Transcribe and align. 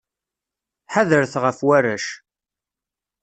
Ḥadret 0.93 1.33
ɣef 1.43 1.57
warrac. 1.67 2.05